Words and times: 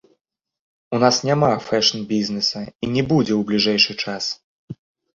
У 0.97 0.99
нас 1.03 1.15
няма 1.29 1.51
фэшн-бізнэса 1.69 2.59
і 2.83 2.93
не 2.97 3.07
будзе 3.15 3.33
ў 3.39 3.41
бліжэйшы 3.53 3.93
час. 4.05 4.23